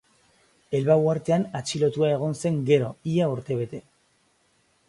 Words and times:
Elba 0.77 0.95
uhartean 1.03 1.45
atxilotua 1.59 2.09
egon 2.15 2.35
zen 2.43 2.57
gero 2.71 2.91
ia 3.15 3.29
urtebete. 3.37 3.83